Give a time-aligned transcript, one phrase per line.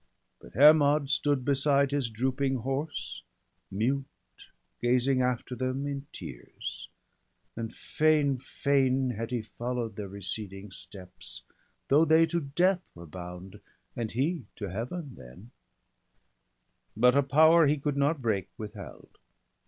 [0.39, 3.21] But Hermod stood beside his drooping horse,
[3.69, 4.49] Mute,
[4.81, 6.89] gazing after them in tears;
[7.55, 8.39] and fain.
[8.39, 11.43] Fain had he follow'd their receding steps,
[11.87, 13.59] Though they to death were bound,
[13.95, 15.51] and he to Heaven, Then;
[16.97, 19.19] but a power he could not break withheld.